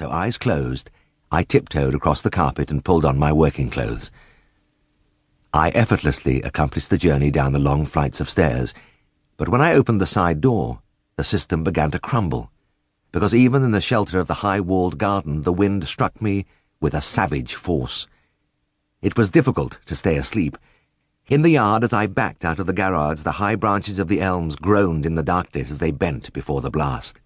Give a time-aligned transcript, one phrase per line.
[0.00, 0.90] so eyes closed,
[1.30, 4.10] I tiptoed across the carpet and pulled on my working clothes.
[5.52, 8.72] I effortlessly accomplished the journey down the long flights of stairs,
[9.36, 10.80] but when I opened the side door,
[11.16, 12.50] the system began to crumble,
[13.12, 16.46] because even in the shelter of the high walled garden, the wind struck me
[16.80, 18.06] with a savage force.
[19.02, 20.56] It was difficult to stay asleep.
[21.28, 24.22] In the yard, as I backed out of the garage, the high branches of the
[24.22, 27.20] elms groaned in the darkness as they bent before the blast.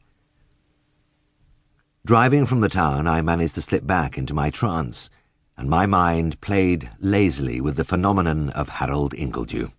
[2.07, 5.09] Driving from the town, I managed to slip back into my trance
[5.57, 9.71] and my mind played lazily with the phenomenon of Harold Ingledew.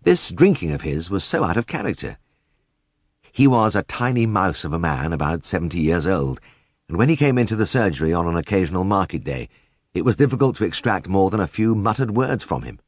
[0.00, 2.16] This drinking of his was so out of character.
[3.32, 6.40] He was a tiny mouse of a man, about seventy years old,
[6.88, 9.50] and when he came into the surgery on an occasional market day,
[9.92, 12.80] it was difficult to extract more than a few muttered words from him.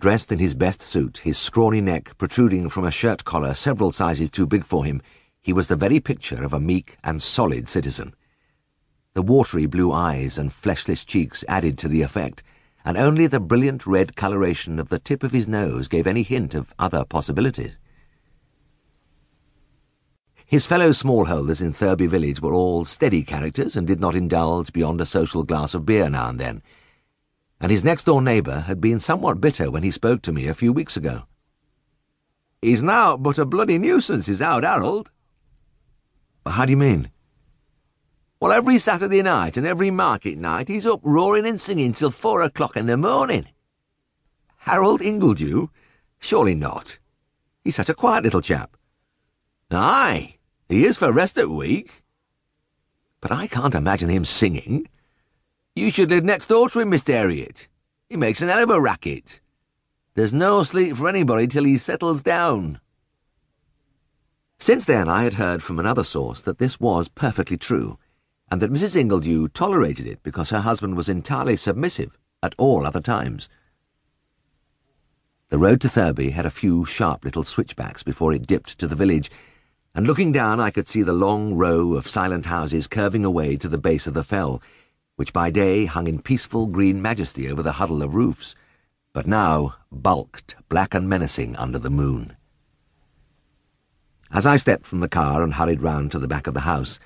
[0.00, 4.28] Dressed in his best suit, his scrawny neck protruding from a shirt collar several sizes
[4.28, 5.00] too big for him,
[5.42, 8.14] he was the very picture of a meek and solid citizen.
[9.14, 12.42] The watery blue eyes and fleshless cheeks added to the effect,
[12.84, 16.54] and only the brilliant red coloration of the tip of his nose gave any hint
[16.54, 17.76] of other possibilities.
[20.46, 25.00] His fellow smallholders in Thurby village were all steady characters and did not indulge beyond
[25.00, 26.62] a social glass of beer now and then,
[27.60, 30.72] and his next-door neighbour had been somewhat bitter when he spoke to me a few
[30.72, 31.24] weeks ago.
[32.62, 35.10] He's now but a bloody nuisance, is out Harold.
[36.46, 37.10] How do you mean?
[38.40, 42.40] Well, every Saturday night and every market night he's up roaring and singing till four
[42.40, 43.46] o'clock in the morning.
[44.58, 45.68] Harold Ingledew?
[46.18, 46.98] Surely not.
[47.62, 48.76] He's such a quiet little chap.
[49.70, 50.36] Aye,
[50.68, 52.02] he is for rest at week.
[53.20, 54.88] But I can't imagine him singing.
[55.76, 57.12] You should live next door to him, Mr.
[57.12, 57.68] Herriot.
[58.08, 59.40] He makes an hell of a racket.
[60.14, 62.80] There's no sleep for anybody till he settles down.
[64.62, 67.98] Since then I had heard from another source that this was perfectly true
[68.50, 68.94] and that Mrs.
[68.94, 73.48] Ingledew tolerated it because her husband was entirely submissive at all other times.
[75.48, 78.94] The road to Thurby had a few sharp little switchbacks before it dipped to the
[78.94, 79.30] village,
[79.94, 83.68] and looking down I could see the long row of silent houses curving away to
[83.68, 84.60] the base of the fell,
[85.16, 88.54] which by day hung in peaceful green majesty over the huddle of roofs,
[89.14, 92.36] but now bulked black and menacing under the moon.
[94.32, 97.00] As I stepped from the car and hurried round to the back of the house,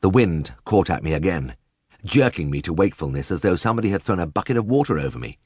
[0.00, 1.56] the wind caught at me again,
[2.04, 5.38] jerking me to wakefulness as though somebody had thrown a bucket of water over me.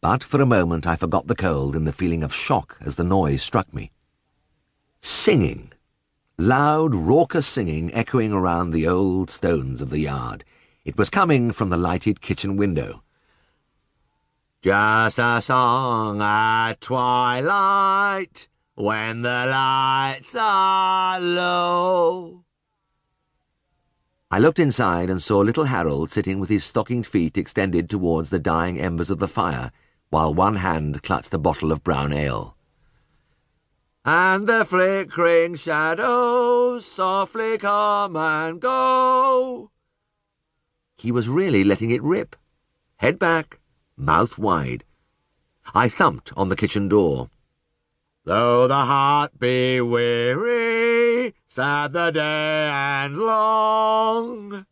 [0.00, 3.04] But for a moment I forgot the cold in the feeling of shock as the
[3.04, 3.92] noise struck me.
[5.02, 5.72] Singing.
[6.38, 10.44] Loud, raucous singing echoing around the old stones of the yard.
[10.84, 13.02] It was coming from the lighted kitchen window.
[14.62, 22.44] Just a song at twilight, when the lights are low.
[24.30, 28.38] I looked inside and saw little Harold sitting with his stockinged feet extended towards the
[28.38, 29.72] dying embers of the fire,
[30.08, 32.56] while one hand clutched a bottle of brown ale.
[34.06, 39.70] And the flickering shadows softly come and go.
[40.96, 42.34] He was really letting it rip.
[42.96, 43.60] Head back,
[43.96, 44.84] mouth wide.
[45.74, 47.28] I thumped on the kitchen door.
[48.24, 54.64] Though the heart be weary, sad the day and long,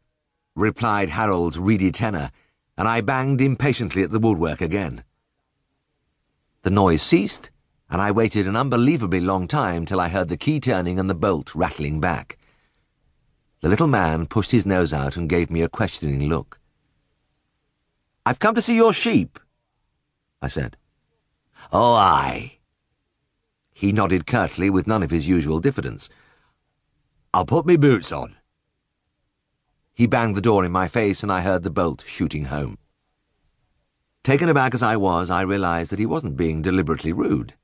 [0.55, 2.31] replied Harold's reedy tenor,
[2.78, 5.03] and I banged impatiently at the woodwork again.
[6.62, 7.50] The noise ceased,
[7.91, 11.15] and I waited an unbelievably long time till I heard the key turning and the
[11.15, 12.39] bolt rattling back.
[13.62, 16.60] The little man pushed his nose out and gave me a questioning look.
[18.25, 19.41] I've come to see your sheep,
[20.41, 20.77] I said.
[21.72, 22.59] Oh, aye.
[23.80, 26.10] He nodded curtly with none of his usual diffidence.
[27.32, 28.36] I'll put me boots on.
[29.94, 32.76] He banged the door in my face and I heard the bolt shooting home.
[34.22, 37.54] Taken aback as I was, I realized that he wasn't being deliberately rude.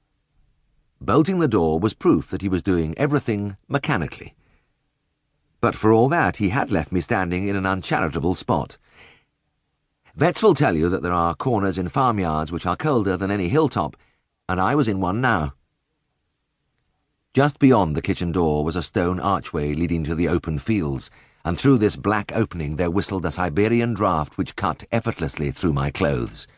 [1.03, 4.34] Bolting the door was proof that he was doing everything mechanically.
[5.60, 8.78] But for all that, he had left me standing in an uncharitable spot.
[10.15, 13.51] Vets will tell you that there are corners in farmyards which are colder than any
[13.51, 13.98] hilltop,
[14.48, 15.53] and I was in one now.
[17.36, 21.10] Just beyond the kitchen door was a stone archway leading to the open fields,
[21.44, 25.91] and through this black opening there whistled a Siberian draught which cut effortlessly through my
[25.91, 26.48] clothes.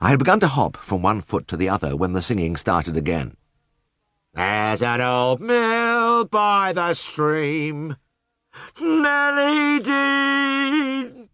[0.00, 2.96] I had begun to hop from one foot to the other when the singing started
[2.96, 3.36] again.
[4.32, 7.96] There's an old mill by the stream,
[8.80, 11.28] Nelly Dean.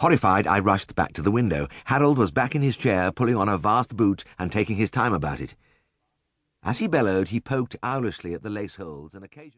[0.00, 1.68] Horrified, I rushed back to the window.
[1.84, 5.12] Harold was back in his chair, pulling on a vast boot and taking his time
[5.12, 5.54] about it.
[6.62, 9.48] As he bellowed, he poked owlishly at the lace holes and occasionally